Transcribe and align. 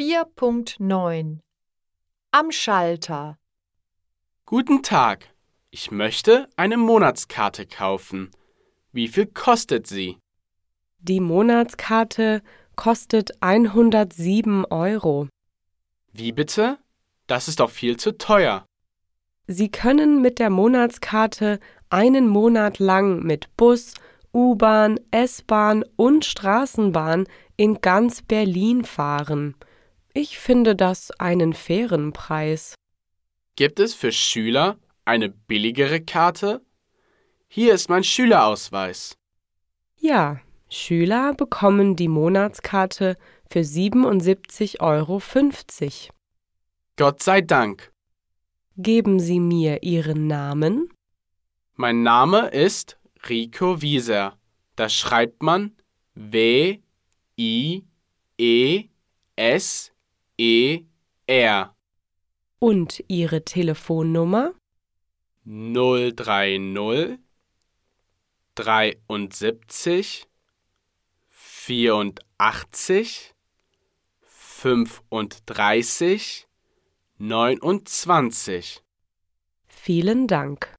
4.9 0.00 1.40
Am 2.30 2.50
Schalter 2.50 3.36
Guten 4.46 4.82
Tag. 4.82 5.28
Ich 5.70 5.90
möchte 5.90 6.48
eine 6.56 6.78
Monatskarte 6.78 7.66
kaufen. 7.66 8.30
Wie 8.92 9.08
viel 9.08 9.26
kostet 9.26 9.86
sie? 9.86 10.16
Die 11.00 11.20
Monatskarte 11.20 12.40
kostet 12.76 13.42
107 13.42 14.64
Euro. 14.64 15.28
Wie 16.14 16.32
bitte? 16.32 16.78
Das 17.26 17.46
ist 17.46 17.60
doch 17.60 17.68
viel 17.68 17.98
zu 17.98 18.16
teuer. 18.16 18.64
Sie 19.48 19.70
können 19.70 20.22
mit 20.22 20.38
der 20.38 20.48
Monatskarte 20.48 21.60
einen 21.90 22.26
Monat 22.26 22.78
lang 22.78 23.22
mit 23.22 23.54
Bus, 23.58 23.92
U-Bahn, 24.32 24.98
S-Bahn 25.10 25.84
und 25.96 26.24
Straßenbahn 26.24 27.26
in 27.58 27.82
ganz 27.82 28.22
Berlin 28.22 28.82
fahren. 28.82 29.56
Ich 30.12 30.38
finde 30.38 30.74
das 30.74 31.10
einen 31.12 31.52
fairen 31.52 32.12
Preis. 32.12 32.74
Gibt 33.56 33.78
es 33.78 33.94
für 33.94 34.10
Schüler 34.10 34.78
eine 35.04 35.28
billigere 35.28 36.00
Karte? 36.00 36.62
Hier 37.46 37.74
ist 37.74 37.88
mein 37.88 38.02
Schülerausweis. 38.04 39.16
Ja, 39.98 40.40
Schüler 40.68 41.34
bekommen 41.34 41.94
die 41.94 42.08
Monatskarte 42.08 43.16
für 43.48 43.60
77,50 43.60 44.80
Euro. 44.80 45.20
Gott 46.96 47.22
sei 47.22 47.40
Dank. 47.40 47.92
Geben 48.76 49.20
Sie 49.20 49.40
mir 49.40 49.82
Ihren 49.82 50.26
Namen? 50.26 50.88
Mein 51.74 52.02
Name 52.02 52.48
ist 52.48 52.98
Rico 53.28 53.82
Wieser. 53.82 54.38
Das 54.74 54.94
schreibt 54.94 55.42
man 55.42 55.76
W 56.14 56.78
I 57.38 57.84
E 58.38 58.84
S 59.36 59.92
E 60.40 60.86
R 61.26 61.76
Und 62.60 63.04
Ihre 63.08 63.44
Telefonnummer? 63.44 64.54
030 65.44 67.18
73 68.54 70.26
84 71.28 73.34
35 74.22 76.48
29. 77.18 78.82
Vielen 79.68 80.26
Dank. 80.26 80.74